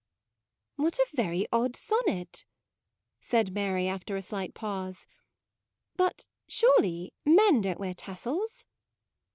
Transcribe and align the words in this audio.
"What 0.77 0.97
a 0.97 1.05
very 1.13 1.45
odd 1.53 1.75
sonnet": 1.75 2.43
said 3.19 3.53
Mary 3.53 3.87
after 3.87 4.15
a 4.17 4.23
slight 4.23 4.55
pause: 4.55 5.05
but 5.95 6.25
surely 6.47 7.13
men 7.23 7.61
don't 7.61 7.79
wear 7.79 7.93
tassels." 7.93 8.65